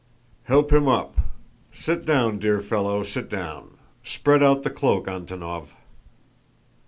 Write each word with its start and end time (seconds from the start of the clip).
"Help 0.45 0.73
him 0.73 0.87
up. 0.87 1.17
Sit 1.71 2.05
down, 2.07 2.39
dear 2.39 2.59
fellow, 2.59 3.03
sit 3.03 3.29
down! 3.29 3.77
Spread 4.03 4.41
out 4.41 4.63
the 4.63 4.71
cloak, 4.71 5.05
Antónov." 5.05 5.73